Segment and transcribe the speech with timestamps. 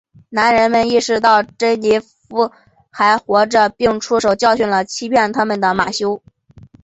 [0.29, 2.51] 男人们意识到珍妮佛
[2.89, 6.23] 还活着并出手教训了欺骗他们的马修。